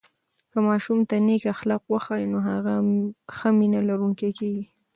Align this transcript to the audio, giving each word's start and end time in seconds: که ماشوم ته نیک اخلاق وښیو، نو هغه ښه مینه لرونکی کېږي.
که 0.51 0.57
ماشوم 0.67 0.99
ته 1.09 1.15
نیک 1.27 1.43
اخلاق 1.53 1.83
وښیو، 1.87 2.31
نو 2.31 2.39
هغه 2.49 2.75
ښه 3.37 3.49
مینه 3.57 3.79
لرونکی 3.89 4.29
کېږي. 4.39 4.63